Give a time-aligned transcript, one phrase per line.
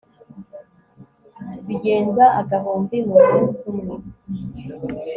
[1.67, 3.95] bigenza agahumbi mu munsi umwe